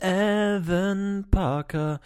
[0.00, 2.00] Evan Parker,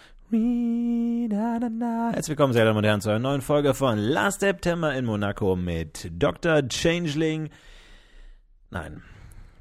[2.12, 5.56] Herzlich willkommen, sehr Damen und Herren, zu einer neuen Folge von Last September in Monaco
[5.56, 6.68] mit Dr.
[6.68, 7.48] Changeling.
[8.71, 9.03] Nein,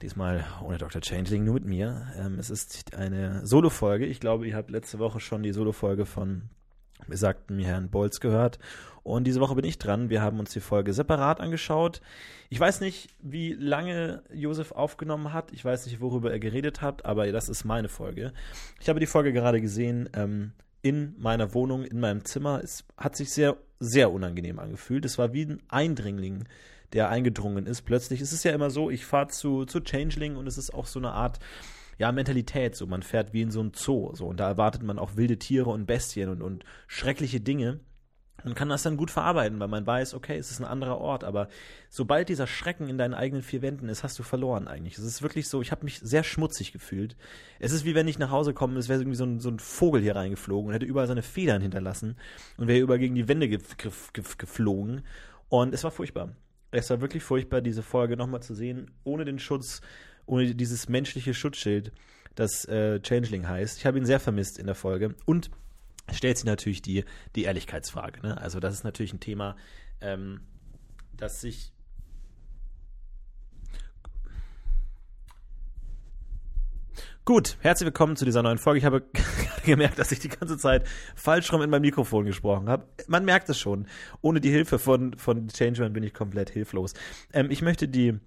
[0.01, 1.01] diesmal ohne Dr.
[1.01, 2.07] Changeling, nur mit mir.
[2.17, 4.05] Ähm, es ist eine Solo-Folge.
[4.07, 6.49] Ich glaube, ihr habt letzte Woche schon die Solo-Folge von
[7.07, 8.59] besagten Herrn Bolz gehört.
[9.03, 10.09] Und diese Woche bin ich dran.
[10.09, 12.01] Wir haben uns die Folge separat angeschaut.
[12.49, 15.51] Ich weiß nicht, wie lange Josef aufgenommen hat.
[15.51, 18.33] Ich weiß nicht, worüber er geredet hat, aber das ist meine Folge.
[18.79, 22.61] Ich habe die Folge gerade gesehen ähm, in meiner Wohnung, in meinem Zimmer.
[22.63, 25.05] Es hat sich sehr, sehr unangenehm angefühlt.
[25.05, 26.45] Es war wie ein Eindringling,
[26.93, 27.83] der eingedrungen ist.
[27.83, 30.85] Plötzlich ist es ja immer so, ich fahre zu, zu Changeling und es ist auch
[30.85, 31.39] so eine Art
[31.97, 32.75] ja, Mentalität.
[32.75, 34.13] So, man fährt wie in so ein Zoo.
[34.13, 37.79] So, und da erwartet man auch wilde Tiere und Bestien und, und schreckliche Dinge
[38.45, 41.23] und kann das dann gut verarbeiten, weil man weiß, okay, es ist ein anderer Ort,
[41.23, 41.47] aber
[41.89, 44.97] sobald dieser Schrecken in deinen eigenen vier Wänden ist, hast du verloren eigentlich.
[44.97, 47.15] Es ist wirklich so, ich habe mich sehr schmutzig gefühlt.
[47.59, 49.59] Es ist wie wenn ich nach Hause komme, es wäre irgendwie so ein, so ein,
[49.59, 52.17] Vogel hier reingeflogen und hätte überall seine Federn hinterlassen
[52.57, 55.01] und wäre überall gegen die Wände ge ge ge geflogen.
[55.49, 56.35] Und es war furchtbar.
[56.75, 59.81] Es war wirklich furchtbar, diese Folge nochmal zu sehen, ohne den Schutz,
[60.25, 61.93] ohne dieses menschliche Schutzschild,
[62.35, 63.77] das äh, Changeling heißt.
[63.77, 65.15] Ich habe ihn sehr vermisst in der Folge.
[65.25, 65.51] Und
[66.11, 67.05] stellt sich natürlich die,
[67.35, 68.21] die Ehrlichkeitsfrage.
[68.21, 68.37] Ne?
[68.39, 69.55] Also das ist natürlich ein Thema,
[70.01, 70.41] ähm,
[71.13, 71.71] das sich
[77.27, 78.77] Gut, herzlich willkommen zu dieser neuen Folge.
[78.77, 79.01] Ich habe
[79.65, 80.83] gemerkt, dass ich die ganze Zeit
[81.15, 82.85] falsch rum in mein Mikrofon gesprochen habe.
[83.07, 83.87] Man merkt es schon.
[84.21, 86.93] Ohne die Hilfe von, von Changeman bin ich komplett hilflos.
[87.33, 88.19] Ähm, ich möchte die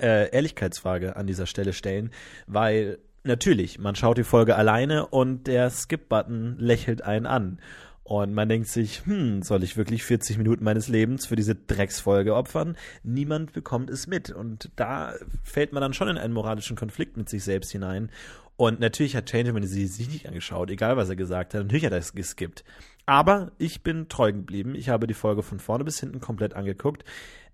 [0.00, 2.10] äh, Ehrlichkeitsfrage an dieser Stelle stellen,
[2.48, 7.60] weil natürlich, man schaut die Folge alleine und der Skip-Button lächelt einen an.
[8.08, 12.34] Und man denkt sich, hm, soll ich wirklich 40 Minuten meines Lebens für diese Drecksfolge
[12.34, 12.74] opfern?
[13.02, 14.30] Niemand bekommt es mit.
[14.30, 18.10] Und da fällt man dann schon in einen moralischen Konflikt mit sich selbst hinein.
[18.56, 21.64] Und natürlich hat Changeman sie sich nicht angeschaut, egal was er gesagt hat.
[21.64, 22.64] Natürlich hat er es geskippt.
[23.04, 24.74] Aber ich bin treu geblieben.
[24.74, 27.04] Ich habe die Folge von vorne bis hinten komplett angeguckt.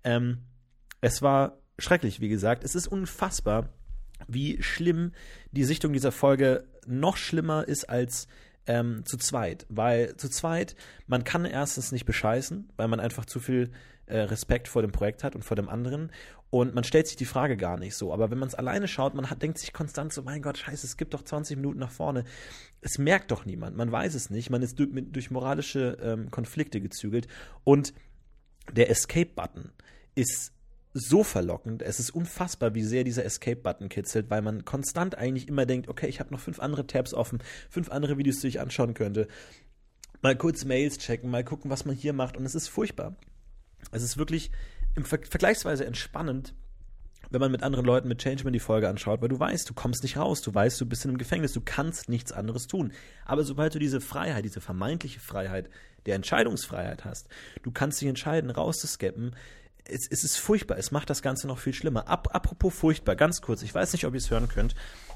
[0.05, 0.37] Ähm,
[1.01, 2.63] es war schrecklich, wie gesagt.
[2.63, 3.67] Es ist unfassbar,
[4.29, 5.11] wie schlimm
[5.51, 8.29] die Sichtung dieser Folge noch schlimmer ist als
[8.67, 9.65] ähm, zu zweit.
[9.69, 10.75] Weil zu zweit,
[11.07, 13.71] man kann erstens nicht bescheißen, weil man einfach zu viel
[14.07, 16.11] äh, Respekt vor dem Projekt hat und vor dem anderen.
[16.49, 18.13] Und man stellt sich die Frage gar nicht so.
[18.13, 20.85] Aber wenn man es alleine schaut, man hat, denkt sich konstant so, mein Gott, scheiße,
[20.85, 22.23] es gibt doch 20 Minuten nach vorne.
[22.81, 23.75] Es merkt doch niemand.
[23.75, 24.49] Man weiß es nicht.
[24.49, 27.27] Man ist durch, durch moralische ähm, Konflikte gezügelt.
[27.63, 27.93] Und
[28.71, 29.71] der Escape-Button
[30.13, 30.53] ist
[30.97, 31.81] so verlockend.
[31.81, 36.07] Es ist unfassbar, wie sehr dieser Escape-Button kitzelt, weil man konstant eigentlich immer denkt, okay,
[36.07, 37.39] ich habe noch fünf andere Tabs offen,
[37.69, 39.27] fünf andere Videos, die ich anschauen könnte.
[40.21, 42.37] Mal kurz Mails checken, mal gucken, was man hier macht.
[42.37, 43.17] Und es ist furchtbar.
[43.91, 44.51] Es ist wirklich
[44.95, 46.55] im Ver vergleichsweise entspannend,
[47.29, 50.01] wenn man mit anderen Leuten mit Changeman die Folge anschaut, weil du weißt, du kommst
[50.03, 52.93] nicht raus, du weißt, du bist in einem Gefängnis, du kannst nichts anderes tun.
[53.25, 55.69] Aber sobald du diese Freiheit, diese vermeintliche Freiheit
[56.05, 57.27] der Entscheidungsfreiheit hast,
[57.63, 59.35] du kannst dich entscheiden, rauszuskappen,
[59.87, 60.77] es, es ist furchtbar.
[60.77, 62.07] Es macht das Ganze noch viel schlimmer.
[62.07, 63.61] Ap apropos furchtbar, ganz kurz.
[63.61, 64.75] Ich weiß nicht, ob ihr es hören könnt,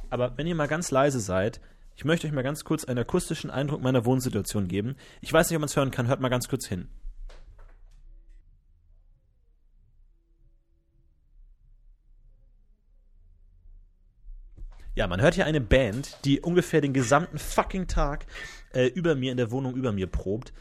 [0.09, 1.59] aber wenn ihr mal ganz leise seid,
[1.95, 4.95] ich möchte euch mal ganz kurz einen akustischen Eindruck meiner Wohnsituation geben.
[5.21, 6.07] Ich weiß nicht, ob man es hören kann.
[6.07, 6.87] Hört mal ganz kurz hin.
[14.95, 18.25] Ja, man hört hier eine Band, die ungefähr den gesamten fucking Tag
[18.73, 20.53] äh, über mir in der Wohnung über mir probt.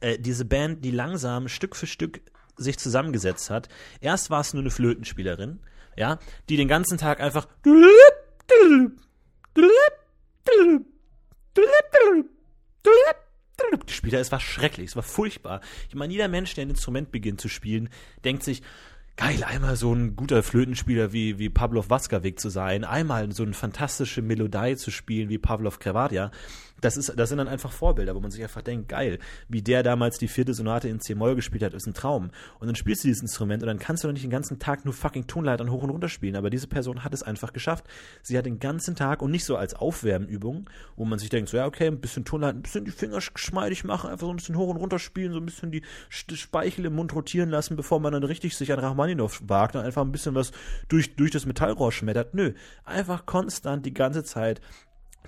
[0.00, 2.20] Äh, diese Band, die langsam Stück für Stück
[2.56, 3.68] sich zusammengesetzt hat.
[4.00, 5.60] Erst war es nur eine Flötenspielerin,
[5.96, 6.18] ja,
[6.48, 7.46] die den ganzen Tag einfach
[13.86, 14.20] gespielt hat.
[14.20, 15.60] Es war schrecklich, es war furchtbar.
[15.88, 17.88] Ich meine, jeder Mensch, der ein Instrument beginnt zu spielen,
[18.24, 18.62] denkt sich,
[19.16, 23.54] geil, einmal so ein guter Flötenspieler wie, wie Pavlov Waskawik zu sein, einmal so eine
[23.54, 26.30] fantastische Melodie zu spielen wie Pavlov Krevadia
[26.80, 29.82] das, ist, das sind dann einfach Vorbilder, wo man sich einfach denkt, geil, wie der
[29.82, 32.30] damals die vierte Sonate in C-Moll gespielt hat, ist ein Traum.
[32.58, 34.84] Und dann spielst du dieses Instrument und dann kannst du doch nicht den ganzen Tag
[34.84, 36.36] nur fucking Tonleitern hoch und runter spielen.
[36.36, 37.86] Aber diese Person hat es einfach geschafft.
[38.22, 41.56] Sie hat den ganzen Tag und nicht so als Aufwärmübung, wo man sich denkt, so
[41.56, 44.56] ja, okay, ein bisschen Tonleitern, ein bisschen die Finger geschmeidig machen, einfach so ein bisschen
[44.56, 48.12] hoch und runter spielen, so ein bisschen die Speichel im Mund rotieren lassen, bevor man
[48.12, 50.52] dann richtig sich an Rachmaninov wagt und einfach ein bisschen was
[50.88, 52.34] durch, durch das Metallrohr schmettert.
[52.34, 52.52] Nö,
[52.84, 54.60] einfach konstant die ganze Zeit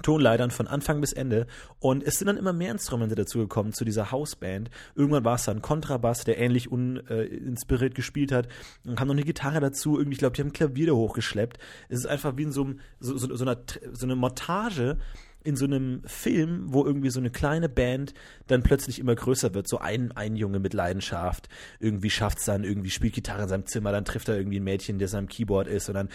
[0.02, 1.46] Tonleitern von Anfang bis Ende.
[1.78, 4.70] Und es sind dann immer mehr Instrumente dazugekommen zu dieser Hausband.
[4.94, 8.48] Irgendwann war es dann Kontrabass, der ähnlich uninspiriert äh, gespielt hat.
[8.84, 9.98] Dann kam noch eine Gitarre dazu.
[9.98, 11.58] Irgendwie, ich glaube, die haben ein Klavier da hochgeschleppt.
[11.88, 13.58] Es ist einfach wie in so, so, so, so, einer,
[13.92, 14.98] so eine Montage
[15.44, 18.12] in so einem Film, wo irgendwie so eine kleine Band
[18.49, 19.69] dann plötzlich immer größer wird.
[19.69, 21.49] So ein, ein Junge mit Leidenschaft.
[21.81, 24.64] Irgendwie schafft es dann, irgendwie spielt Gitarre in seinem Zimmer, dann trifft er irgendwie ein
[24.64, 26.08] Mädchen, der seinem Keyboard ist und dann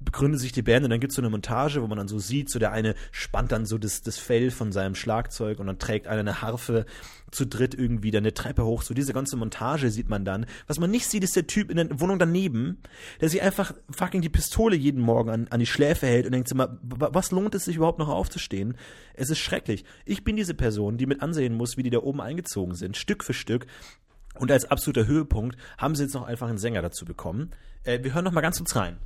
[0.00, 2.18] begründet sich die Band und dann gibt es so eine Montage, wo man dann so
[2.18, 5.78] sieht, so der eine spannt dann so das, das Fell von seinem Schlagzeug und dann
[5.78, 6.86] trägt einer eine Harfe
[7.30, 8.82] zu dritt irgendwie dann eine Treppe hoch.
[8.82, 10.46] So diese ganze Montage sieht man dann.
[10.66, 12.78] Was man nicht sieht, ist der Typ in der Wohnung daneben,
[13.20, 16.50] der sich einfach fucking die Pistole jeden Morgen an, an die Schläfe hält und denkt
[16.50, 18.55] immer, was lohnt es sich überhaupt noch aufzustehen?
[19.14, 19.84] Es ist schrecklich.
[20.04, 23.24] Ich bin diese Person, die mit ansehen muss, wie die da oben eingezogen sind, Stück
[23.24, 23.66] für Stück.
[24.38, 27.50] Und als absoluter Höhepunkt haben sie jetzt noch einfach einen Sänger dazu bekommen.
[27.84, 28.98] Äh, wir hören noch mal ganz kurz rein.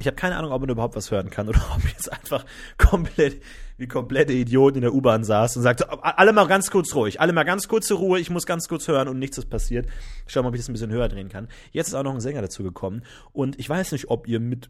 [0.00, 2.44] Ich habe keine Ahnung, ob man überhaupt was hören kann oder ob ich jetzt einfach
[2.78, 3.42] komplett
[3.76, 7.32] wie komplette Idioten in der U-Bahn saß und sagte, alle mal ganz kurz ruhig, alle
[7.32, 9.88] mal ganz kurze Ruhe, ich muss ganz kurz hören und nichts ist passiert.
[10.26, 11.48] Schauen mal, ob ich das ein bisschen höher drehen kann.
[11.72, 13.02] Jetzt ist auch noch ein Sänger dazu gekommen
[13.32, 14.68] und ich weiß nicht, ob ihr mit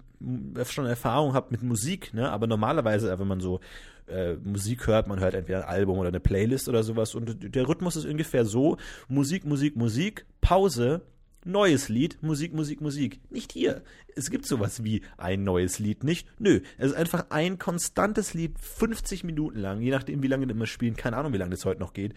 [0.68, 2.30] schon Erfahrung habt mit Musik, ne?
[2.30, 3.60] aber normalerweise, wenn man so
[4.08, 7.68] äh, Musik hört, man hört entweder ein Album oder eine Playlist oder sowas und der
[7.68, 8.76] Rhythmus ist ungefähr so,
[9.08, 11.02] Musik, Musik, Musik, Pause,
[11.44, 13.20] Neues Lied, Musik, Musik, Musik.
[13.30, 13.82] Nicht hier.
[14.14, 16.28] Es gibt sowas wie ein neues Lied nicht.
[16.38, 20.54] Nö, es ist einfach ein konstantes Lied, 50 Minuten lang, je nachdem, wie lange wir
[20.54, 20.96] immer spielen.
[20.96, 22.14] Keine Ahnung, wie lange das heute noch geht.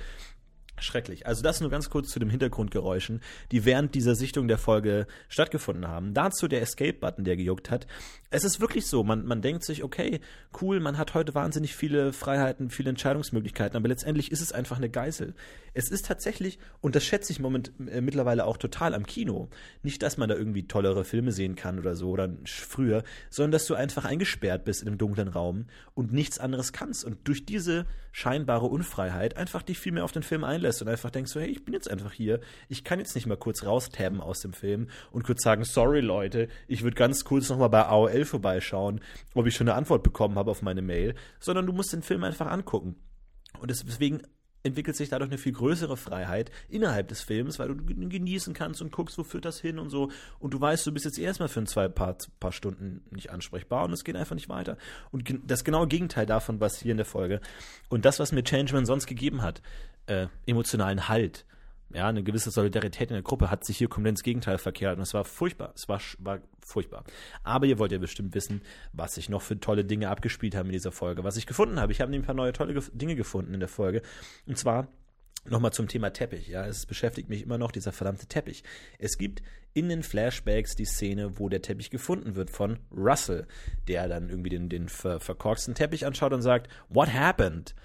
[0.84, 1.26] Schrecklich.
[1.26, 3.22] Also das nur ganz kurz zu den Hintergrundgeräuschen,
[3.52, 6.14] die während dieser Sichtung der Folge stattgefunden haben.
[6.14, 7.88] Dazu der Escape-Button, der gejuckt hat.
[8.30, 10.20] Es ist wirklich so, man, man denkt sich, okay,
[10.62, 14.90] cool, man hat heute wahnsinnig viele Freiheiten, viele Entscheidungsmöglichkeiten, aber letztendlich ist es einfach eine
[14.90, 15.34] Geißel.
[15.74, 19.50] Es ist tatsächlich, und das schätze ich moment, äh, mittlerweile auch total am Kino,
[19.84, 23.66] nicht, dass man da irgendwie tollere Filme sehen kann oder so, oder früher, sondern dass
[23.66, 27.06] du einfach eingesperrt bist in einem dunklen Raum und nichts anderes kannst.
[27.06, 31.10] Und durch diese scheinbare Unfreiheit einfach dich viel mehr auf den Film einlässt und einfach
[31.10, 32.40] denkst so, hey, ich bin jetzt einfach hier,
[32.70, 36.48] ich kann jetzt nicht mal kurz raustaben aus dem Film und kurz sagen, sorry Leute,
[36.68, 39.02] ich würde ganz kurz nochmal bei AOL vorbeischauen,
[39.34, 42.24] ob ich schon eine Antwort bekommen habe auf meine Mail, sondern du musst den Film
[42.24, 42.96] einfach angucken.
[43.60, 44.22] Und deswegen
[44.64, 48.92] entwickelt sich dadurch eine viel größere Freiheit innerhalb des Films, weil du genießen kannst und
[48.92, 50.10] guckst, wo führt das hin und so.
[50.40, 53.84] Und du weißt, du bist jetzt erstmal für ein zwei paar, paar Stunden nicht ansprechbar
[53.84, 54.78] und es geht einfach nicht weiter.
[55.12, 57.42] Und das genaue Gegenteil davon was hier in der Folge.
[57.90, 59.62] Und das, was mir Changeman sonst gegeben hat,
[60.08, 61.46] äh, emotionalen Halt,
[61.94, 65.04] ja, eine gewisse Solidarität in der Gruppe hat sich hier komplett ins Gegenteil verkehrt und
[65.04, 65.74] es war furchtbar.
[65.76, 67.04] Es war, war furchtbar.
[67.44, 68.62] Aber ihr wollt ja bestimmt wissen,
[68.94, 71.24] was sich noch für tolle Dinge abgespielt haben in dieser Folge.
[71.24, 71.92] Was ich gefunden habe.
[71.92, 74.02] Ich habe ein paar neue tolle Dinge gefunden in der Folge.
[74.46, 74.88] Und zwar
[75.46, 78.64] Nochmal zum Thema Teppich, ja, es beschäftigt mich immer noch dieser verdammte Teppich.
[78.98, 79.44] Es gibt
[79.74, 83.46] in den Flashbacks die Szene, wo der Teppich gefunden wird von Russell,
[83.90, 87.76] der dann irgendwie den, den ver verkorksten Teppich anschaut und sagt, What happened?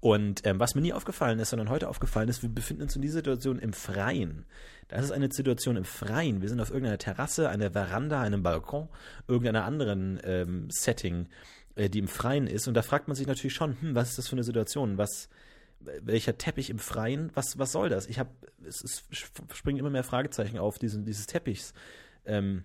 [0.00, 3.02] Und ähm, was mir nie aufgefallen ist, sondern heute aufgefallen ist, wir befinden uns in
[3.02, 4.46] dieser Situation im Freien.
[4.88, 6.40] Das ist eine Situation im Freien.
[6.40, 8.88] Wir sind auf irgendeiner Terrasse, einer Veranda, einem Balkon,
[9.28, 11.28] irgendeiner anderen ähm, Setting,
[11.74, 12.66] äh, die im Freien ist.
[12.66, 14.96] Und da fragt man sich natürlich schon, hm, was ist das für eine Situation?
[14.96, 15.28] Was,
[15.80, 17.30] welcher Teppich im Freien?
[17.34, 18.06] Was, was soll das?
[18.06, 18.30] Ich habe,
[18.66, 19.04] es, es
[19.54, 21.74] springen immer mehr Fragezeichen auf diesen, dieses Teppichs.
[22.24, 22.64] Ähm,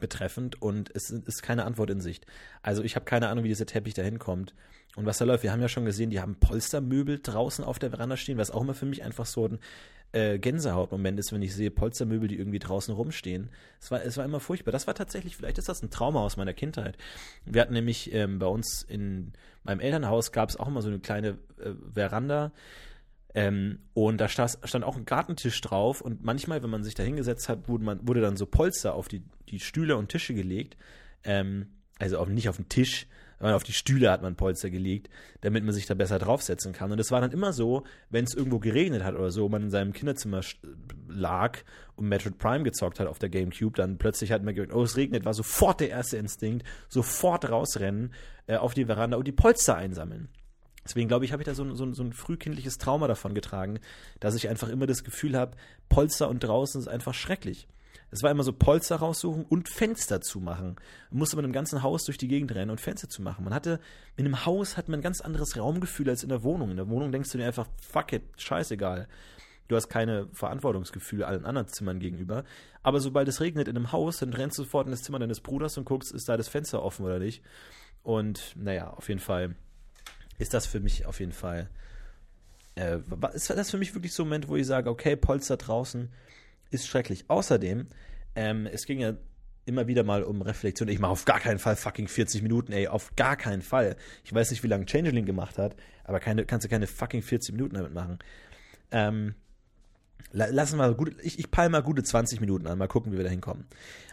[0.00, 2.26] betreffend und es ist keine Antwort in Sicht.
[2.62, 4.54] Also ich habe keine Ahnung, wie dieser Teppich da hinkommt.
[4.96, 7.90] Und was da läuft, wir haben ja schon gesehen, die haben Polstermöbel draußen auf der
[7.90, 9.58] Veranda stehen, was auch immer für mich einfach so ein
[10.12, 13.48] äh, Gänsehautmoment ist, wenn ich sehe Polstermöbel, die irgendwie draußen rumstehen.
[13.80, 14.70] Es war, es war immer furchtbar.
[14.70, 16.98] Das war tatsächlich, vielleicht ist das ein Trauma aus meiner Kindheit.
[17.46, 19.32] Wir hatten nämlich ähm, bei uns in
[19.64, 22.52] meinem Elternhaus gab es auch immer so eine kleine äh, Veranda.
[23.34, 27.02] Ähm, und da stand, stand, auch ein Gartentisch drauf und manchmal, wenn man sich da
[27.02, 30.76] hingesetzt hat, wurde, man, wurde dann so Polster auf die, die Stühle und Tische gelegt.
[31.24, 31.68] Ähm,
[31.98, 33.06] also auf, nicht auf den Tisch,
[33.50, 36.92] auf die Stühle hat man Polster gelegt, damit man sich da besser draufsetzen kann.
[36.92, 39.70] Und es war dann immer so, wenn es irgendwo geregnet hat oder so, man in
[39.70, 40.42] seinem Kinderzimmer
[41.08, 41.58] lag
[41.96, 44.96] und Metroid Prime gezockt hat auf der Gamecube, dann plötzlich hat man gedacht, oh, es
[44.96, 48.14] regnet, war sofort der erste Instinkt, sofort rausrennen
[48.46, 50.28] äh, auf die Veranda und die Polster einsammeln.
[50.84, 53.78] Deswegen glaube ich, habe ich da so, so, so, ein frühkindliches Trauma davon getragen,
[54.18, 55.56] dass ich einfach immer das Gefühl habe,
[55.88, 57.68] Polster und draußen ist einfach schrecklich.
[58.12, 60.76] Es war immer so Polster raussuchen und Fenster zu machen.
[61.10, 63.42] Man musste man im ganzen Haus durch die Gegend rennen und Fenster zu machen.
[63.42, 63.80] Man hatte,
[64.16, 66.70] in einem Haus hat man ein ganz anderes Raumgefühl als in der Wohnung.
[66.70, 69.08] In der Wohnung denkst du dir einfach, fuck it, scheißegal.
[69.68, 72.44] Du hast keine Verantwortungsgefühle allen anderen Zimmern gegenüber.
[72.82, 75.40] Aber sobald es regnet in einem Haus, dann rennst du sofort in das Zimmer deines
[75.40, 77.42] Bruders und guckst, ist da das Fenster offen oder nicht.
[78.02, 79.54] Und naja, auf jeden Fall
[80.38, 81.70] ist das für mich auf jeden Fall,
[82.74, 82.98] äh,
[83.32, 86.10] ist das für mich wirklich so ein Moment, wo ich sage, okay, Polster draußen,
[86.72, 87.24] ist schrecklich.
[87.28, 87.86] Außerdem,
[88.34, 89.14] ähm, es ging ja
[89.64, 90.88] immer wieder mal um Reflexion.
[90.88, 93.96] Ich mache auf gar keinen Fall fucking 40 Minuten, ey, auf gar keinen Fall.
[94.24, 97.54] Ich weiß nicht, wie lange Changeling gemacht hat, aber keine, kannst du keine fucking 40
[97.54, 98.18] Minuten damit machen.
[98.90, 99.34] Ähm,
[100.32, 103.24] Lassen wir gut, ich, ich peile mal gute 20 Minuten an, mal gucken, wie wir
[103.24, 103.66] da hinkommen.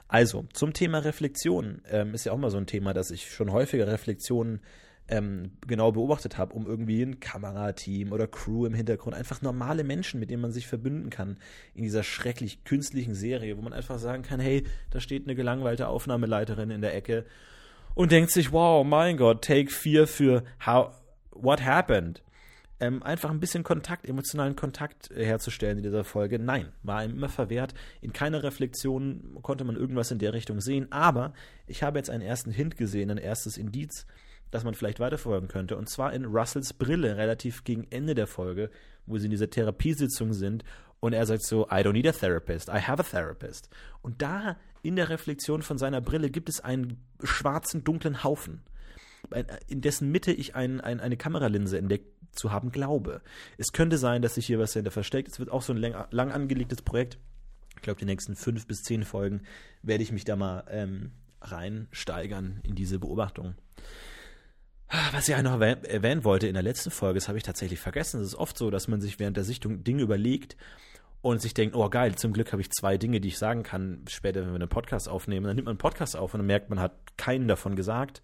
[0.07, 3.51] Also, zum Thema Reflexion ähm, ist ja auch mal so ein Thema, dass ich schon
[3.51, 4.59] häufiger Reflexionen
[5.09, 10.19] ähm, genau beobachtet habe, um irgendwie ein Kamerateam oder Crew im Hintergrund, einfach normale Menschen,
[10.19, 11.37] mit denen man sich verbünden kann
[11.73, 15.87] in dieser schrecklich künstlichen Serie, wo man einfach sagen kann, hey, da steht eine gelangweilte
[15.87, 17.25] Aufnahmeleiterin in der Ecke
[17.95, 20.91] und denkt sich, wow, mein Gott, Take 4 für how,
[21.31, 22.21] What Happened?
[22.81, 26.39] Ähm, einfach ein bisschen Kontakt, emotionalen Kontakt herzustellen in dieser Folge.
[26.39, 27.73] Nein, war ihm immer verwehrt.
[28.01, 30.89] In keiner Reflexion konnte man irgendwas in der Richtung sehen.
[30.91, 31.33] Aber
[31.67, 34.05] ich habe jetzt einen ersten Hint gesehen, ein erstes Indiz,
[34.51, 35.77] das man vielleicht weiterverfolgen könnte.
[35.77, 38.69] Und zwar in Russells Brille, relativ gegen Ende der Folge,
[39.05, 40.63] wo sie in dieser Therapiesitzung sind.
[40.99, 43.69] Und er sagt so, I don't need a therapist, I have a therapist.
[44.01, 48.61] Und da in der Reflexion von seiner Brille gibt es einen schwarzen, dunklen Haufen,
[49.67, 53.21] in dessen Mitte ich ein, ein, eine Kameralinse entdeckt zu haben glaube.
[53.57, 55.29] Es könnte sein, dass sich hier was dahinter versteckt.
[55.29, 57.17] Es wird auch so ein lang, lang angelegtes Projekt.
[57.75, 59.41] Ich glaube, die nächsten fünf bis zehn Folgen
[59.81, 63.55] werde ich mich da mal ähm, reinsteigern in diese Beobachtung.
[64.89, 68.21] Was ich noch erwähnen wollte in der letzten Folge, das habe ich tatsächlich vergessen.
[68.21, 70.57] Es ist oft so, dass man sich während der Sichtung Dinge überlegt
[71.21, 74.03] und sich denkt, oh geil, zum Glück habe ich zwei Dinge, die ich sagen kann,
[74.09, 75.45] später, wenn wir einen Podcast aufnehmen.
[75.45, 78.23] Dann nimmt man einen Podcast auf und dann merkt, man hat keinen davon gesagt,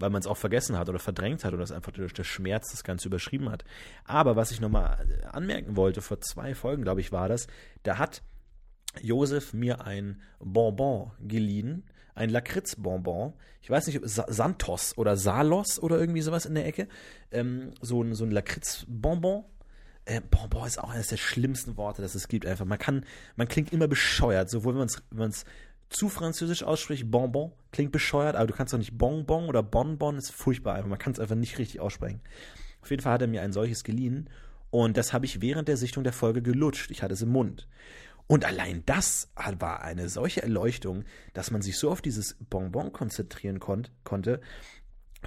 [0.00, 2.72] weil man es auch vergessen hat oder verdrängt hat oder es einfach durch den Schmerz
[2.72, 3.64] das Ganze überschrieben hat.
[4.04, 7.46] Aber was ich nochmal anmerken wollte, vor zwei Folgen, glaube ich, war das,
[7.84, 8.22] da hat
[9.00, 13.32] Josef mir ein Bonbon geliehen, ein Lakritzbonbon.
[13.62, 16.88] Ich weiß nicht, Santos oder Salos oder irgendwie sowas in der Ecke.
[17.30, 19.44] Ähm, so ein, so ein Lakritzbonbon.
[20.04, 22.44] Äh, Bonbon ist auch eines der schlimmsten Worte, das es gibt.
[22.44, 23.04] Einfach, man kann,
[23.36, 25.44] man klingt immer bescheuert, sowohl wenn man es
[25.90, 27.10] zu französisch ausspricht.
[27.10, 30.88] Bonbon klingt bescheuert, aber du kannst doch nicht Bonbon oder Bonbon, ist furchtbar einfach.
[30.88, 32.20] Man kann es einfach nicht richtig aussprechen.
[32.80, 34.28] Auf jeden Fall hat er mir ein solches geliehen
[34.70, 36.90] und das habe ich während der Sichtung der Folge gelutscht.
[36.90, 37.68] Ich hatte es im Mund.
[38.26, 43.60] Und allein das war eine solche Erleuchtung, dass man sich so auf dieses Bonbon konzentrieren
[43.60, 44.40] kon konnte,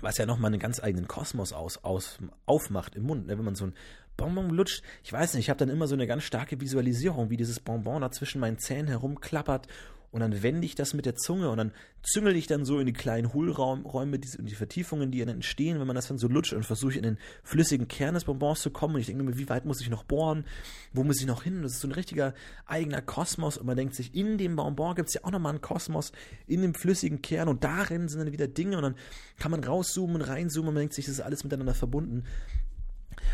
[0.01, 3.27] was ja nochmal einen ganz eigenen Kosmos aus, aus, aufmacht im Mund.
[3.27, 3.37] Ne?
[3.37, 3.73] Wenn man so ein
[4.17, 7.37] Bonbon lutscht, ich weiß nicht, ich habe dann immer so eine ganz starke Visualisierung, wie
[7.37, 9.67] dieses Bonbon da zwischen meinen Zähnen herumklappert.
[10.15, 12.85] Und dann wende ich das mit der Zunge und dann züngel ich dann so in
[12.85, 16.53] die kleinen Hohlräume, die, die Vertiefungen, die dann entstehen, wenn man das dann so lutscht
[16.53, 18.95] und versuche in den flüssigen Kern des Bonbons zu kommen.
[18.95, 20.45] Und ich denke mir, wie weit muss ich noch bohren,
[20.93, 21.63] wo muss ich noch hin?
[21.63, 22.33] Das ist so ein richtiger
[22.65, 23.57] eigener Kosmos.
[23.57, 26.13] Und man denkt sich, in dem Bonbon gibt es ja auch nochmal einen Kosmos,
[26.47, 28.77] in dem flüssigen Kern und darin sind dann wieder Dinge.
[28.77, 28.95] Und dann
[29.37, 30.69] kann man rauszoomen reinzoomen.
[30.69, 32.23] Und man denkt sich, das ist alles miteinander verbunden.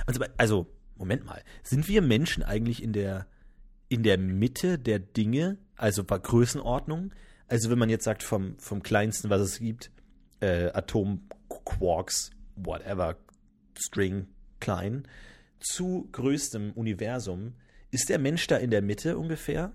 [0.05, 3.27] Also, also Moment mal, sind wir Menschen eigentlich in der
[3.91, 7.11] in der Mitte der Dinge, also bei Größenordnung.
[7.49, 9.91] Also wenn man jetzt sagt, vom, vom kleinsten, was es gibt,
[10.39, 11.27] äh, Atom,
[11.65, 13.17] Quarks, whatever,
[13.77, 14.27] String,
[14.61, 15.05] klein,
[15.59, 17.55] zu größtem Universum,
[17.91, 19.73] ist der Mensch da in der Mitte ungefähr?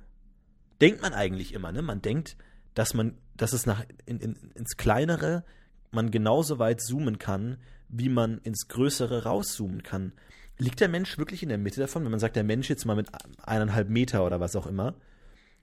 [0.81, 1.83] Denkt man eigentlich immer, ne?
[1.83, 2.39] Man denkt,
[2.73, 5.45] dass man, dass es nach in, in, ins Kleinere
[5.91, 10.13] man genauso weit zoomen kann, wie man ins Größere rauszoomen kann.
[10.59, 12.97] Liegt der Mensch wirklich in der Mitte davon, wenn man sagt, der Mensch jetzt mal
[12.97, 13.09] mit
[13.43, 14.95] eineinhalb Meter oder was auch immer?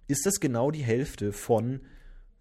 [0.07, 1.81] Ist das genau die Hälfte von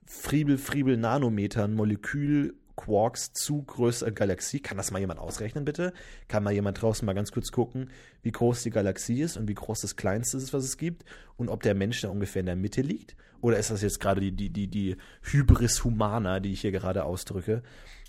[0.04, 4.60] Friebel, Friebel, Nanometern, Molekül, Quarks zu größerer Galaxie?
[4.60, 5.92] Kann das mal jemand ausrechnen, bitte?
[6.28, 7.90] Kann mal jemand draußen mal ganz kurz gucken,
[8.22, 11.04] wie groß die Galaxie ist und wie groß das Kleinste ist, was es gibt?
[11.36, 13.16] Und ob der Mensch da ungefähr in der Mitte liegt?
[13.40, 17.04] Oder ist das jetzt gerade die, die, die, die Hybris Humana, die ich hier gerade
[17.04, 17.62] ausdrücke?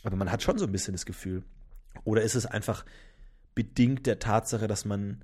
[0.03, 1.44] Aber man hat schon so ein bisschen das Gefühl.
[2.04, 2.86] Oder ist es einfach
[3.56, 5.24] bedingt der Tatsache, dass man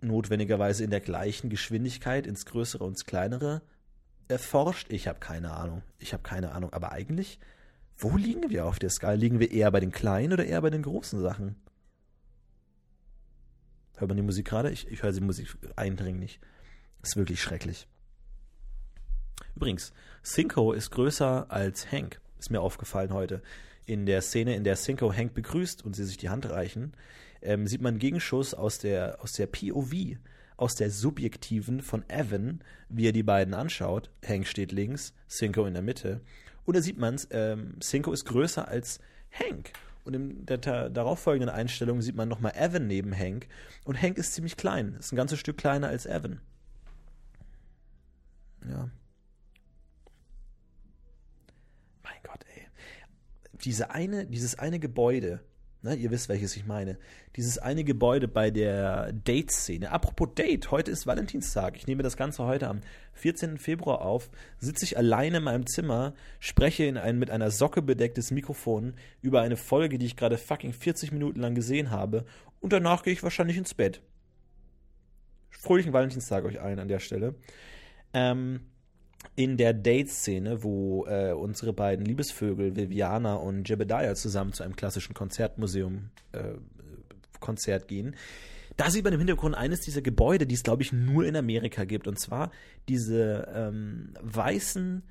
[0.00, 3.62] notwendigerweise in der gleichen Geschwindigkeit ins Größere und ins Kleinere
[4.28, 4.90] erforscht?
[4.90, 5.82] Ich habe keine Ahnung.
[5.98, 6.72] Ich habe keine Ahnung.
[6.72, 7.38] Aber eigentlich,
[7.96, 9.14] wo liegen wir auf der Skala?
[9.14, 11.56] Liegen wir eher bei den kleinen oder eher bei den großen Sachen?
[13.96, 14.70] Hört man die Musik gerade?
[14.70, 16.40] Ich, ich höre die Musik eindringlich.
[17.02, 17.86] Ist wirklich schrecklich.
[19.54, 19.92] Übrigens,
[20.24, 22.20] Cinco ist größer als Hank.
[22.38, 23.42] Ist mir aufgefallen heute
[23.86, 26.92] in der Szene, in der Cinco Hank begrüßt und sie sich die Hand reichen,
[27.42, 30.16] ähm, sieht man einen Gegenschuss aus der, aus der POV,
[30.56, 34.10] aus der subjektiven von Evan, wie er die beiden anschaut.
[34.26, 36.20] Hank steht links, Cinco in der Mitte.
[36.64, 39.00] Und da sieht man es, ähm, Cinco ist größer als
[39.32, 39.72] Hank.
[40.04, 43.48] Und in der darauffolgenden Einstellung sieht man nochmal Evan neben Hank.
[43.84, 46.40] Und Hank ist ziemlich klein, ist ein ganzes Stück kleiner als Evan.
[48.68, 48.88] Ja.
[52.02, 52.44] Mein Gott,
[53.64, 55.40] diese eine, dieses eine Gebäude,
[55.82, 56.98] ne, ihr wisst, welches ich meine,
[57.36, 59.90] dieses eine Gebäude bei der Date-Szene.
[59.90, 61.76] Apropos Date, heute ist Valentinstag.
[61.76, 62.80] Ich nehme das Ganze heute am
[63.14, 63.58] 14.
[63.58, 68.30] Februar auf, sitze ich alleine in meinem Zimmer, spreche in ein mit einer Socke bedecktes
[68.30, 72.24] Mikrofon über eine Folge, die ich gerade fucking 40 Minuten lang gesehen habe
[72.60, 74.00] und danach gehe ich wahrscheinlich ins Bett.
[75.50, 77.34] fröhlichen Valentinstag euch allen an der Stelle.
[78.14, 78.60] Ähm,
[79.34, 85.14] in der Date-Szene, wo äh, unsere beiden Liebesvögel Viviana und Jebediah zusammen zu einem klassischen
[85.14, 86.54] Konzertmuseum äh,
[87.40, 88.14] Konzert gehen,
[88.76, 91.84] da sieht man im Hintergrund eines dieser Gebäude, die es, glaube ich, nur in Amerika
[91.84, 92.06] gibt.
[92.06, 92.50] Und zwar
[92.88, 95.02] diese ähm, weißen,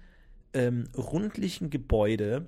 [0.53, 2.47] ähm, rundlichen Gebäude,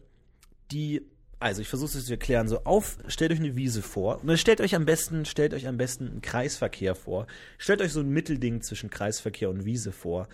[0.71, 1.05] die
[1.43, 4.61] also ich versuche es zu erklären, so auf, stellt euch eine Wiese vor und stellt
[4.61, 7.27] euch am besten, stellt euch am besten einen Kreisverkehr vor.
[7.57, 10.29] Stellt euch so ein Mittelding zwischen Kreisverkehr und Wiese vor.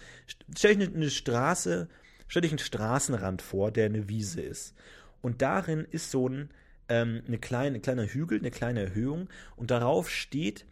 [0.56, 1.90] Stellt euch eine, eine Straße,
[2.28, 4.76] stellt euch einen Straßenrand vor, der eine Wiese ist.
[5.24, 6.52] Und darin ist so ein,
[6.90, 10.68] ähm, eine kleine, ein kleiner Hügel, eine kleine Erhöhung und darauf steht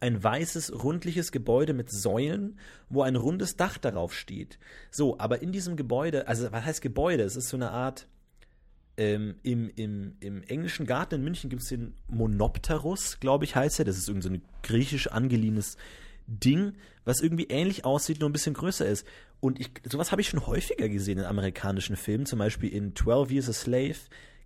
[0.00, 2.58] ein weißes, rundliches Gebäude mit Säulen,
[2.88, 4.58] wo ein rundes Dach darauf steht.
[4.90, 7.22] So, aber in diesem Gebäude, also was heißt Gebäude?
[7.22, 8.08] Es ist so eine Art,
[9.00, 13.78] ähm, im, im, Im englischen Garten in München gibt es den Monopterus, glaube ich, heißt
[13.78, 13.86] er.
[13.86, 15.78] Das ist irgendwie so ein griechisch angeliehenes
[16.26, 16.74] Ding,
[17.06, 19.06] was irgendwie ähnlich aussieht, nur ein bisschen größer ist.
[19.40, 22.26] Und ich, sowas habe ich schon häufiger gesehen in amerikanischen Filmen.
[22.26, 23.96] Zum Beispiel in 12 Years a Slave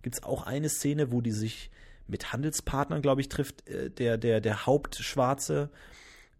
[0.03, 1.69] gibt es auch eine Szene, wo die sich
[2.07, 3.67] mit Handelspartnern, glaube ich, trifft.
[3.67, 5.69] Äh, der, der, der Hauptschwarze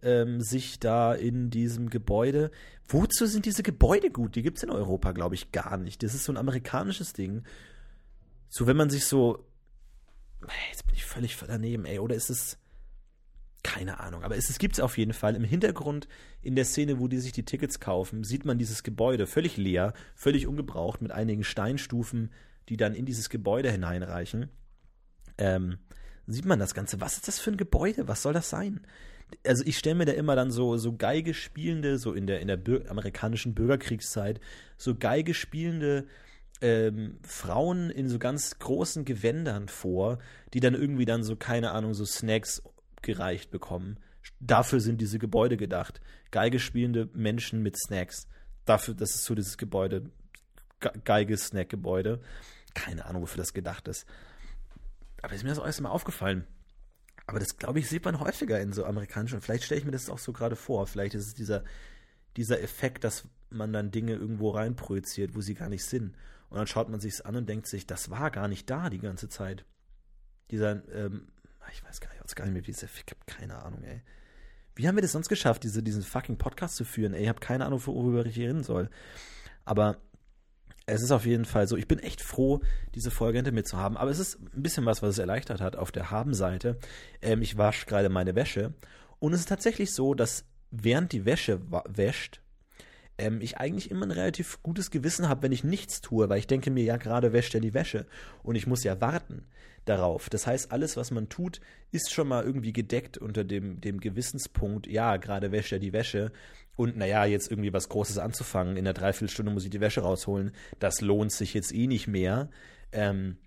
[0.04, 2.50] ähm, sich da in diesem Gebäude.
[2.88, 4.38] Wozu sind diese Gebäude gut?
[4.38, 6.02] Die gibt es in Europa, glaube ich, gar nicht.
[6.02, 7.44] Das ist so ein amerikanisches Ding
[8.56, 9.46] so wenn man sich so,
[10.72, 12.58] jetzt bin ich völlig daneben, ey, oder ist es,
[13.64, 15.36] keine Ahnung, aber es, gibt es auf jeden Fall.
[15.36, 16.08] Im Hintergrund,
[16.42, 19.92] in der Szene, wo die sich die Tickets kaufen, sieht man dieses Gebäude völlig leer,
[20.16, 22.32] völlig ungebraucht, mit einigen Steinstufen,
[22.70, 24.48] die dann in dieses Gebäude hineinreichen.
[25.38, 25.78] Ähm,
[26.26, 27.02] sieht man das Ganze.
[27.02, 28.08] Was ist das für ein Gebäude?
[28.08, 28.88] Was soll das sein?
[29.46, 32.48] Also ich stelle mir da immer dann so, so Geige spielende, so in der, in
[32.48, 34.40] der amerikanischen Bürgerkriegszeit,
[34.78, 36.08] so Geige spielende
[36.62, 40.20] ähm, Frauen in so ganz großen Gewändern vor,
[40.54, 42.64] die dann irgendwie dann so, keine Ahnung, so Snacks
[43.02, 44.00] gereicht bekommen.
[44.40, 46.02] Dafür sind diese Gebäude gedacht.
[46.32, 48.28] Geige spielende Menschen mit Snacks.
[48.66, 50.10] Dafür, das ist so dieses Gebäude.
[51.04, 52.22] Geige-Snack-Gebäude.
[52.74, 54.06] Keine Ahnung, wofür das gedacht ist.
[55.22, 56.46] Aber ist mir das erst mal aufgefallen.
[57.28, 59.42] Aber das, glaube ich, sieht man häufiger in so amerikanischen.
[59.42, 60.86] Vielleicht stelle ich mir das auch so gerade vor.
[60.86, 61.64] Vielleicht ist es dieser,
[62.38, 66.16] dieser Effekt, dass man dann Dinge irgendwo reinprojiziert, wo sie gar nicht sind.
[66.50, 68.90] Und dann schaut man sich es an und denkt sich, das war gar nicht da
[68.90, 69.66] die ganze Zeit.
[70.52, 71.28] Dieser, ähm,
[71.72, 74.02] ich weiß gar nicht, gar nicht mehr, wie dieser, ich habe keine Ahnung, ey.
[74.76, 77.14] Wie haben wir das sonst geschafft, diese, diesen fucking Podcast zu führen?
[77.14, 78.90] Ey, ich habe keine Ahnung, worüber ich reden soll.
[79.64, 79.98] Aber
[80.86, 82.62] es ist auf jeden Fall so, ich bin echt froh,
[82.94, 83.98] diese Folge hinter mir zu haben.
[83.98, 86.78] Aber es ist ein bisschen was, was es erleichtert hat auf der Haben-Seite.
[87.22, 88.74] Ähm, ich wasche gerade meine Wäsche.
[89.20, 92.42] Und es ist tatsächlich so, dass während die Wäsche wäscht,
[93.18, 96.48] ähm, ich eigentlich immer ein relativ gutes Gewissen habe, wenn ich nichts tue, weil ich
[96.48, 98.06] denke mir, ja, gerade wäscht er die Wäsche
[98.44, 99.46] und ich muss ja warten
[99.86, 100.30] darauf.
[100.30, 104.88] Das heißt, alles, was man tut, ist schon mal irgendwie gedeckt unter dem, dem Gewissenspunkt,
[104.88, 106.32] ja, gerade wäscht er die Wäsche
[106.76, 110.52] und naja, jetzt irgendwie was Großes anzufangen, in der Dreiviertelstunde muss ich die Wäsche rausholen,
[110.80, 112.50] das lohnt sich jetzt eh nicht mehr.
[112.92, 113.38] Ähm,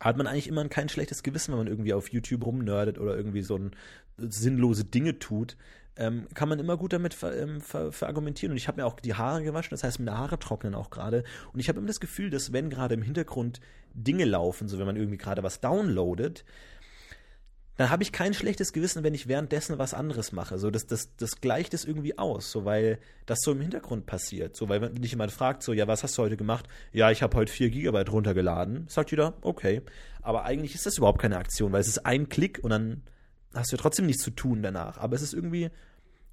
[0.00, 3.42] hat man eigentlich immer kein schlechtes Gewissen, wenn man irgendwie auf YouTube rumnerdet oder irgendwie
[3.42, 3.72] so ein
[4.16, 5.56] sinnlose Dinge tut,
[5.96, 8.52] ähm, kann man immer gut damit ver, ähm, ver, verargumentieren.
[8.52, 11.24] Und ich habe mir auch die Haare gewaschen, das heißt, meine Haare trocknen auch gerade.
[11.52, 13.60] Und ich habe immer das Gefühl, dass wenn gerade im Hintergrund
[13.94, 16.44] Dinge laufen, so wenn man irgendwie gerade was downloadet,
[17.76, 20.58] dann habe ich kein schlechtes Gewissen, wenn ich währenddessen was anderes mache.
[20.58, 24.56] So, das, das, das gleicht es irgendwie aus, so weil das so im Hintergrund passiert.
[24.56, 26.68] So, weil wenn dich jemand fragt, so, ja, was hast du heute gemacht?
[26.92, 28.86] Ja, ich habe heute 4 Gigabyte runtergeladen.
[28.88, 29.82] Sagt jeder, okay.
[30.20, 33.02] Aber eigentlich ist das überhaupt keine Aktion, weil es ist ein Klick und dann
[33.54, 34.98] hast du trotzdem nichts zu tun danach.
[34.98, 35.70] Aber es ist irgendwie,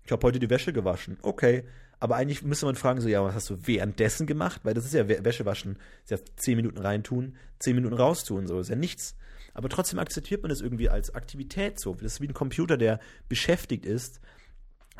[0.04, 1.18] ich habe heute die Wäsche gewaschen.
[1.22, 1.64] Okay.
[2.02, 4.62] Aber eigentlich müsste man fragen, so, ja, was hast du währenddessen gemacht?
[4.64, 5.78] Weil das ist ja Wäsche waschen.
[6.04, 8.60] Ist ja zehn Minuten reintun, zehn Minuten raustun, so.
[8.60, 9.16] Ist ja nichts.
[9.54, 11.94] Aber trotzdem akzeptiert man das irgendwie als Aktivität so.
[11.96, 14.22] Das ist wie ein Computer, der beschäftigt ist,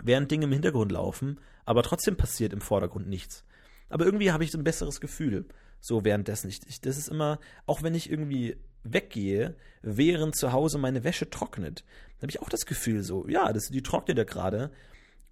[0.04, 3.46] während Dinge im Hintergrund laufen, aber trotzdem passiert im Vordergrund nichts.
[3.90, 5.46] Aber irgendwie habe ich so ein besseres Gefühl,
[5.80, 6.50] so währenddessen.
[6.50, 11.30] Ich, ich, das ist immer, auch wenn ich irgendwie weggehe, während zu Hause meine Wäsche
[11.30, 11.84] trocknet,
[12.20, 14.72] dann habe ich auch das Gefühl so, ja, das, die trocknet ja gerade.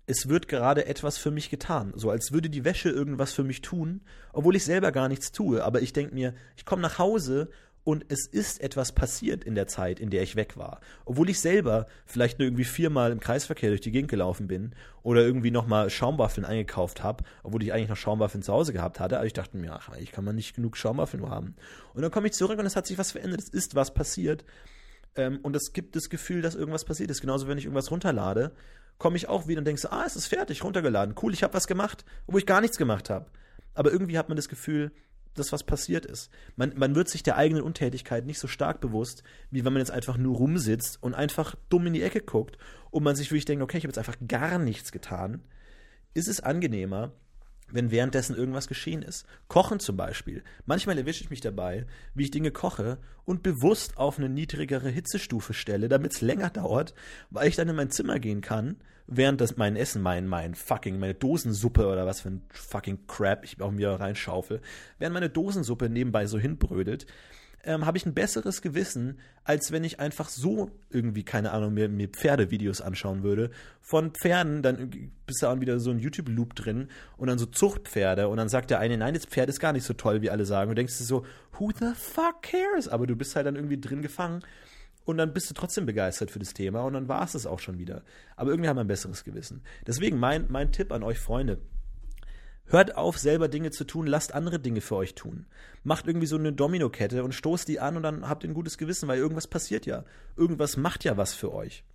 [0.06, 3.62] Es wird gerade etwas für mich getan, so als würde die Wäsche irgendwas für mich
[3.62, 5.63] tun, obwohl ich selber gar nichts tue.
[5.63, 7.50] Aber ich denke mir, ich komme nach Hause
[7.88, 10.82] und es ist etwas passiert in der Zeit, in der ich weg war.
[11.06, 14.73] Obwohl ich selber vielleicht nur irgendwie viermal im Kreisverkehr durch die Gegend gelaufen bin
[15.04, 19.15] oder irgendwie nochmal Schaumwaffeln eingekauft habe, obwohl ich eigentlich noch Schaumwaffeln zu Hause gehabt hatte.
[19.15, 21.56] Aber ich dachte mir, ach, ich kann man nicht genug Schaumwaffeln haben.
[21.93, 23.39] Und dann komme ich zurück und es hat sich was verändert.
[23.39, 24.43] Es ist was passiert.
[25.15, 27.22] Ähm, und es gibt das Gefühl, dass irgendwas passiert ist.
[27.22, 28.52] Genauso, wenn ich irgendwas runterlade,
[28.98, 31.15] komme ich auch wieder und denke so, ah, es ist fertig, runtergeladen.
[31.22, 33.28] Cool, ich habe was gemacht, obwohl ich gar nichts gemacht habe.
[33.74, 34.91] Aber irgendwie hat man das Gefühl,
[35.38, 36.32] das, was passiert ist.
[36.56, 39.91] Man, man wird sich der eigenen Untätigkeit nicht so stark bewusst, wie wenn man jetzt
[39.91, 42.58] einfach nur rumsitzt und einfach dumm in die Ecke guckt
[42.89, 45.43] und man sich wirklich denkt, okay, ich habe jetzt einfach gar nichts getan.
[46.13, 47.12] Ist es angenehmer,
[47.72, 49.26] wenn währenddessen irgendwas geschehen ist.
[49.48, 50.44] Kochen zum Beispiel.
[50.66, 55.54] Manchmal erwische ich mich dabei, wie ich Dinge koche und bewusst auf eine niedrigere Hitzestufe
[55.54, 56.94] stelle, damit es länger dauert,
[57.30, 58.78] weil ich dann in mein Zimmer gehen kann,
[59.08, 63.44] während das mein Essen, mein, mein fucking, meine Dosensuppe oder was für ein fucking Crap
[63.44, 64.62] ich auch mir reinschaufel,
[65.00, 67.06] während meine Dosensuppe nebenbei so hinbrödelt,
[67.63, 71.89] ähm, habe ich ein besseres Gewissen, als wenn ich einfach so irgendwie, keine Ahnung, mir,
[71.89, 73.52] mir Pferdevideos anschauen würde.
[73.82, 78.28] Von Pferden, dann bist du auch wieder so ein YouTube-Loop drin und dann so Zuchtpferde
[78.30, 80.46] und dann sagt der eine, nein, das Pferd ist gar nicht so toll, wie alle
[80.46, 80.70] sagen.
[80.70, 81.26] Und du denkst dir so,
[81.58, 82.88] who the fuck cares?
[82.88, 84.41] Aber du bist halt dann irgendwie drin gefangen
[85.08, 87.60] und dann bist du trotzdem begeistert für das Thema und dann war es das auch
[87.60, 88.04] schon wieder.
[88.36, 89.63] Aber irgendwie haben wir ein besseres Gewissen.
[89.86, 91.60] Deswegen mein, mein Tipp an euch Freunde,
[92.70, 95.46] Hört auf, selber Dinge zu tun, lasst andere Dinge für euch tun.
[95.84, 98.78] Macht irgendwie so eine Dominokette und stoßt die an und dann habt ihr ein gutes
[98.78, 100.04] Gewissen, weil irgendwas passiert ja.
[100.36, 101.86] Irgendwas macht ja was für euch.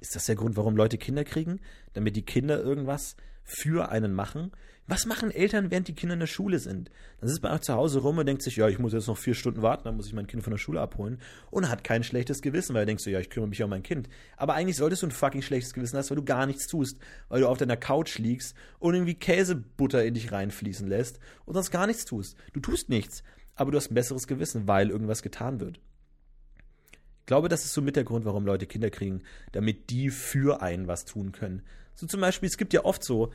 [0.00, 1.60] Ist das der Grund, warum Leute Kinder kriegen?
[1.94, 4.52] Damit die Kinder irgendwas für einen machen?
[4.90, 6.90] Was machen Eltern, während die Kinder in der Schule sind?
[7.20, 9.16] Dann sitzt man auch zu Hause rum und denkt sich, ja, ich muss jetzt noch
[9.16, 11.20] vier Stunden warten, dann muss ich mein Kind von der Schule abholen.
[11.52, 13.84] Und hat kein schlechtes Gewissen, weil er denkt so, ja, ich kümmere mich um mein
[13.84, 14.08] Kind.
[14.36, 16.98] Aber eigentlich solltest du ein fucking schlechtes Gewissen haben, weil du gar nichts tust,
[17.28, 21.70] weil du auf deiner Couch liegst und irgendwie Käsebutter in dich reinfließen lässt und sonst
[21.70, 22.36] gar nichts tust.
[22.52, 23.22] Du tust nichts,
[23.54, 25.78] aber du hast ein besseres Gewissen, weil irgendwas getan wird.
[27.20, 29.22] Ich glaube, das ist so mit der Grund, warum Leute Kinder kriegen,
[29.52, 31.62] damit die für einen was tun können.
[31.94, 33.30] So zum Beispiel, es gibt ja oft so,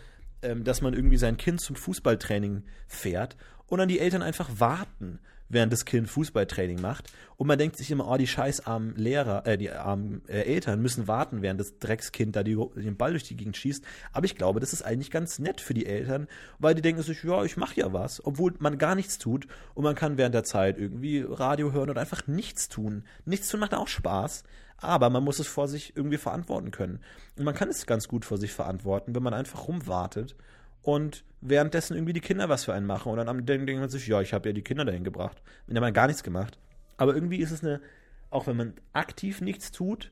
[0.64, 3.36] dass man irgendwie sein Kind zum Fußballtraining fährt
[3.68, 7.12] und dann die Eltern einfach warten, während das Kind Fußballtraining macht.
[7.38, 10.82] Und man denkt sich immer, oh, die scheiß armen Lehrer, äh, die armen äh, Eltern
[10.82, 13.84] müssen warten, während das Dreckskind da die, den Ball durch die Gegend schießt.
[14.12, 16.28] Aber ich glaube, das ist eigentlich ganz nett für die Eltern,
[16.60, 19.48] weil die denken sich, ja, ich mache ja was, obwohl man gar nichts tut.
[19.74, 23.04] Und man kann während der Zeit irgendwie Radio hören und einfach nichts tun.
[23.26, 24.44] Nichts tun macht auch Spaß
[24.78, 27.00] aber man muss es vor sich irgendwie verantworten können.
[27.38, 30.36] Und man kann es ganz gut vor sich verantworten, wenn man einfach rumwartet
[30.82, 34.22] und währenddessen irgendwie die Kinder was für einen machen und dann denkt man sich, ja,
[34.22, 35.42] ich habe ja die Kinder dahin gebracht.
[35.68, 36.60] Wenn man gar nichts gemacht.
[36.98, 37.82] Aber irgendwie ist es eine,
[38.30, 40.12] auch wenn man aktiv nichts tut,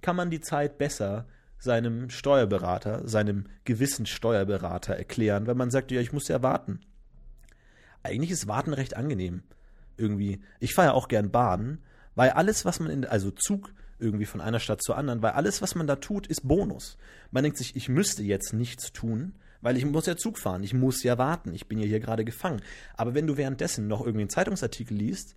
[0.00, 1.26] kann man die Zeit besser
[1.58, 6.80] seinem Steuerberater, seinem gewissen Steuerberater erklären, wenn man sagt, ja, ich muss ja warten.
[8.02, 9.42] Eigentlich ist Warten recht angenehm.
[9.96, 10.40] Irgendwie.
[10.60, 11.78] Ich fahre ja auch gern Bahn,
[12.14, 15.62] weil alles, was man in, also Zug, irgendwie von einer Stadt zur anderen, weil alles,
[15.62, 16.96] was man da tut, ist Bonus.
[17.30, 20.74] Man denkt sich, ich müsste jetzt nichts tun, weil ich muss ja Zug fahren, ich
[20.74, 22.62] muss ja warten, ich bin ja hier gerade gefangen.
[22.94, 25.34] Aber wenn du währenddessen noch irgendwie einen Zeitungsartikel liest,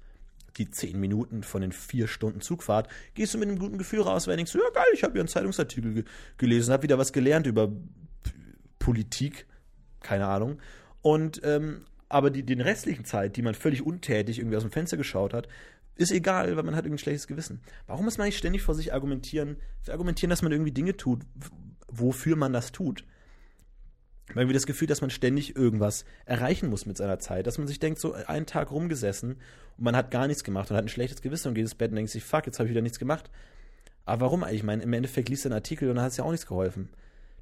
[0.58, 4.28] die zehn Minuten von den vier Stunden Zugfahrt, gehst du mit einem guten Gefühl raus,
[4.28, 6.04] weil du denkst, ja geil, ich habe hier einen Zeitungsartikel ge
[6.38, 8.32] gelesen, habe wieder was gelernt über P
[8.80, 9.46] Politik,
[10.02, 10.60] keine Ahnung.
[11.02, 14.98] Und ähm, aber die, den restlichen Zeit, die man völlig untätig irgendwie aus dem Fenster
[14.98, 15.48] geschaut hat,
[15.96, 17.62] ist egal, weil man hat irgendwie ein schlechtes Gewissen.
[17.88, 21.22] Warum muss man nicht ständig vor sich argumentieren, argumentieren, dass man irgendwie Dinge tut,
[21.88, 23.06] wofür man das tut?
[24.34, 27.68] Man hat das Gefühl, dass man ständig irgendwas erreichen muss mit seiner Zeit, dass man
[27.68, 29.32] sich denkt, so einen Tag rumgesessen
[29.78, 31.92] und man hat gar nichts gemacht und hat ein schlechtes Gewissen und geht ins Bett
[31.92, 33.30] und denkt sich, fuck, jetzt habe ich wieder nichts gemacht.
[34.06, 34.60] Aber warum eigentlich?
[34.60, 36.48] Ich meine, im Endeffekt liest du einen Artikel und dann hat es ja auch nichts
[36.48, 36.90] geholfen.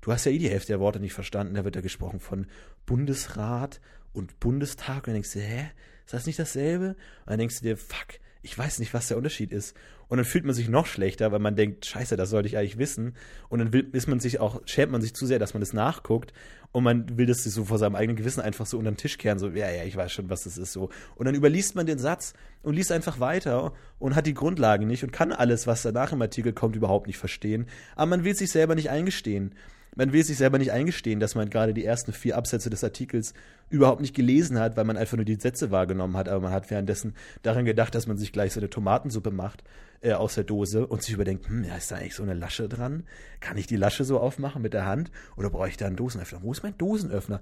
[0.01, 1.55] Du hast ja eh die Hälfte der Worte nicht verstanden.
[1.55, 2.47] Da wird ja gesprochen von
[2.85, 3.81] Bundesrat
[4.19, 5.71] und Bundestag und dann denkst du, hä?
[6.05, 6.89] Ist das nicht dasselbe?
[6.89, 9.75] Und dann denkst du dir, fuck, ich weiß nicht, was der Unterschied ist.
[10.07, 12.79] Und dann fühlt man sich noch schlechter, weil man denkt, scheiße, das sollte ich eigentlich
[12.79, 13.15] wissen.
[13.47, 15.73] Und dann will, ist man sich auch, schämt man sich zu sehr, dass man das
[15.73, 16.33] nachguckt.
[16.71, 19.39] Und man will das so vor seinem eigenen Gewissen einfach so unter den Tisch kehren,
[19.39, 20.89] so, ja, ja, ich weiß schon, was das ist, so.
[21.15, 25.03] Und dann überliest man den Satz und liest einfach weiter und hat die Grundlagen nicht
[25.03, 27.67] und kann alles, was danach im Artikel kommt, überhaupt nicht verstehen.
[27.95, 29.53] Aber man will sich selber nicht eingestehen
[29.95, 33.33] man will sich selber nicht eingestehen, dass man gerade die ersten vier Absätze des Artikels
[33.69, 36.69] überhaupt nicht gelesen hat, weil man einfach nur die Sätze wahrgenommen hat, aber man hat
[36.69, 39.63] währenddessen daran gedacht, dass man sich gleich so eine Tomatensuppe macht
[40.01, 42.69] äh, aus der Dose und sich überdenkt, hm, ja, ist da eigentlich so eine Lasche
[42.69, 43.03] dran?
[43.39, 46.41] Kann ich die Lasche so aufmachen mit der Hand oder brauche ich da einen Dosenöffner?
[46.41, 47.41] Wo ist mein Dosenöffner?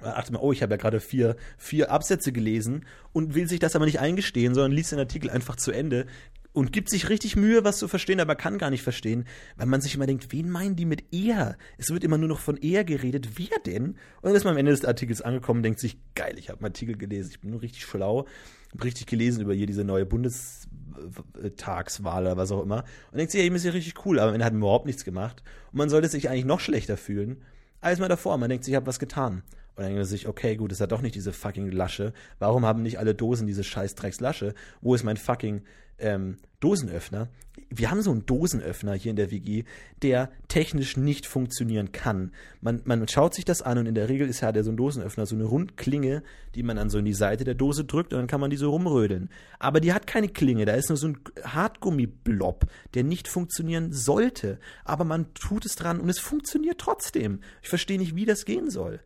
[0.00, 3.60] Da dachte man, oh, ich habe ja gerade vier, vier Absätze gelesen und will sich
[3.60, 6.06] das aber nicht eingestehen, sondern liest den Artikel einfach zu Ende
[6.54, 9.24] und gibt sich richtig Mühe, was zu verstehen, aber kann gar nicht verstehen,
[9.56, 11.58] weil man sich immer denkt, wen meinen die mit er?
[11.78, 13.88] Es wird immer nur noch von er geredet, wer denn?
[13.88, 16.60] Und dann ist man am Ende des Artikels angekommen und denkt sich, geil, ich habe
[16.60, 18.28] einen Artikel gelesen, ich bin nur richtig schlau,
[18.72, 23.40] habe richtig gelesen über hier diese neue Bundestagswahl oder was auch immer und denkt sich,
[23.40, 25.90] ja, ihm ist ja richtig cool, aber am hat man überhaupt nichts gemacht und man
[25.90, 27.42] sollte sich eigentlich noch schlechter fühlen
[27.80, 28.38] als mal davor.
[28.38, 29.42] Man denkt sich, ich habe was getan.
[29.76, 32.12] Und dann denkt man sich, okay, gut, es hat doch nicht diese fucking Lasche.
[32.38, 34.54] Warum haben nicht alle Dosen diese scheiß Dreckslasche?
[34.80, 35.62] Wo ist mein fucking
[35.98, 37.28] ähm, Dosenöffner?
[37.70, 39.64] Wir haben so einen Dosenöffner hier in der WG,
[40.02, 42.30] der technisch nicht funktionieren kann.
[42.60, 44.76] Man, man schaut sich das an und in der Regel ist ja der so ein
[44.76, 46.22] Dosenöffner so eine Rundklinge,
[46.54, 48.56] die man dann so in die Seite der Dose drückt und dann kann man die
[48.56, 49.28] so rumrödeln.
[49.58, 54.58] Aber die hat keine Klinge, da ist nur so ein Hartgummiblob, der nicht funktionieren sollte.
[54.84, 57.40] Aber man tut es dran und es funktioniert trotzdem.
[57.60, 59.00] Ich verstehe nicht, wie das gehen soll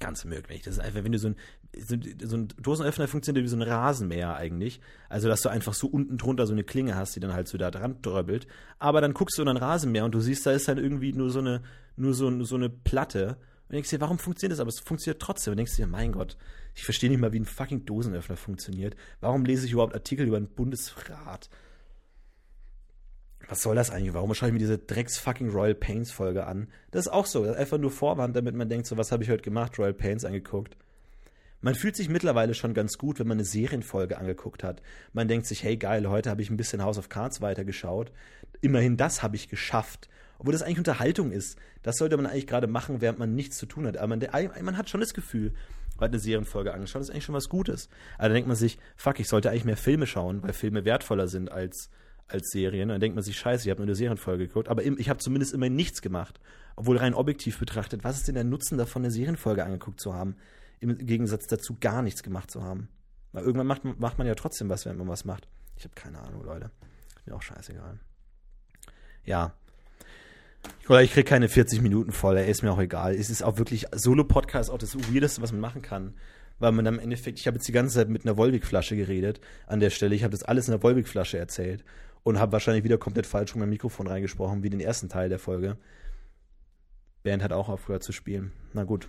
[0.00, 0.62] ganz möglich.
[0.62, 1.36] Das ist einfach, wenn du so ein,
[1.78, 4.80] so, so ein Dosenöffner funktioniert wie so ein Rasenmäher eigentlich.
[5.08, 7.58] Also, dass du einfach so unten drunter so eine Klinge hast, die dann halt so
[7.58, 8.46] da dran dröbbelt.
[8.78, 11.30] Aber dann guckst du in ein Rasenmäher und du siehst, da ist halt irgendwie nur
[11.30, 11.62] so eine,
[11.96, 13.36] nur so, so eine Platte.
[13.68, 14.60] Und denkst dir, warum funktioniert das?
[14.60, 15.52] Aber es funktioniert trotzdem.
[15.52, 16.36] Und denkst dir, mein Gott,
[16.74, 18.96] ich verstehe nicht mal, wie ein fucking Dosenöffner funktioniert.
[19.20, 21.48] Warum lese ich überhaupt Artikel über einen Bundesrat?
[23.48, 24.14] Was soll das eigentlich?
[24.14, 26.68] Warum schaue ich mir diese Drecks fucking Royal Pains Folge an?
[26.90, 29.22] Das ist auch so, das ist einfach nur Vorwand, damit man denkt, so was habe
[29.22, 30.76] ich heute gemacht, Royal Pains angeguckt.
[31.62, 34.80] Man fühlt sich mittlerweile schon ganz gut, wenn man eine Serienfolge angeguckt hat.
[35.12, 38.12] Man denkt sich, hey geil, heute habe ich ein bisschen House of Cards weitergeschaut.
[38.62, 40.08] Immerhin das habe ich geschafft.
[40.38, 41.58] Obwohl das eigentlich Unterhaltung ist.
[41.82, 43.98] Das sollte man eigentlich gerade machen, während man nichts zu tun hat.
[43.98, 44.26] Aber man,
[44.62, 45.52] man hat schon das Gefühl,
[45.96, 47.90] heute eine Serienfolge angeschaut, das ist eigentlich schon was Gutes.
[48.16, 51.28] Aber dann denkt man sich, fuck, ich sollte eigentlich mehr Filme schauen, weil Filme wertvoller
[51.28, 51.90] sind als
[52.32, 52.88] als Serien.
[52.88, 54.68] Dann denkt man sich, scheiße, ich habe nur eine Serienfolge geguckt.
[54.68, 56.40] Aber ich habe zumindest immerhin nichts gemacht.
[56.76, 60.36] Obwohl rein objektiv betrachtet, was ist denn der Nutzen davon, eine Serienfolge angeguckt zu haben?
[60.80, 62.88] Im Gegensatz dazu gar nichts gemacht zu haben.
[63.32, 65.46] Weil irgendwann macht, macht man ja trotzdem was, wenn man was macht.
[65.76, 66.70] Ich habe keine Ahnung, Leute.
[67.16, 67.98] Ist mir auch scheißegal.
[69.24, 69.54] Ja.
[70.88, 73.14] Oder ich krieg keine 40 Minuten voll, ey, ist mir auch egal.
[73.14, 76.14] Es ist auch wirklich, Solo-Podcast auch das Weirdeste, was man machen kann
[76.60, 79.80] weil man am Endeffekt, ich habe jetzt die ganze Zeit mit einer Volvic-Flasche geredet an
[79.80, 80.14] der Stelle.
[80.14, 81.82] Ich habe das alles in der Volvic-Flasche erzählt
[82.22, 85.38] und habe wahrscheinlich wieder komplett falsch rum mein Mikrofon reingesprochen, wie den ersten Teil der
[85.38, 85.76] Folge.
[87.22, 88.52] Band hat auch aufgehört zu spielen.
[88.72, 89.08] Na gut.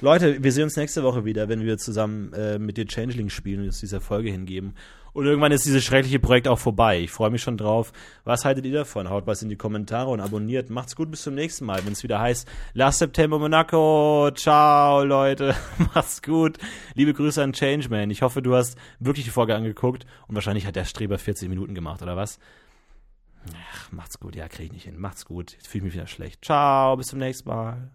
[0.00, 3.60] Leute, wir sehen uns nächste Woche wieder, wenn wir zusammen äh, mit dir Changeling spielen
[3.60, 4.74] und uns dieser Folge hingeben.
[5.12, 7.00] Und irgendwann ist dieses schreckliche Projekt auch vorbei.
[7.00, 7.92] Ich freue mich schon drauf.
[8.24, 9.08] Was haltet ihr davon?
[9.08, 10.70] Haut was in die Kommentare und abonniert.
[10.70, 14.32] Macht's gut, bis zum nächsten Mal, wenn es wieder heißt Last September Monaco.
[14.34, 15.54] Ciao, Leute.
[15.94, 16.58] Macht's gut.
[16.94, 18.10] Liebe Grüße an Changeman.
[18.10, 21.76] Ich hoffe, du hast wirklich die Folge angeguckt und wahrscheinlich hat der Streber 40 Minuten
[21.76, 22.40] gemacht, oder was?
[23.72, 24.36] Ach, macht's gut.
[24.36, 24.98] Ja, krieg ich nicht hin.
[24.98, 25.52] Macht's gut.
[25.52, 26.44] Jetzt fühle ich mich wieder schlecht.
[26.44, 27.90] Ciao, bis zum nächsten Mal.